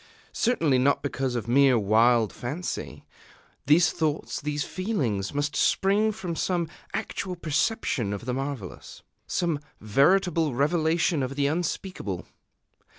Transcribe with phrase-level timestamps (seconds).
[0.33, 3.05] Certainly not because of mere wild fancy.
[3.67, 10.55] These thoughts, these feelings, must spring from some actual perception of the marvellous, some veritable
[10.55, 12.25] revelation of the unspeakable.